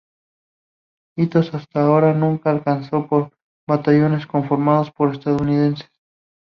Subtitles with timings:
[1.15, 3.33] Hitos hasta ahora nunca alcanzado por
[3.67, 5.91] batallones conformados por estadounidenses.